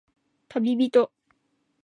[0.49, 1.11] たびびと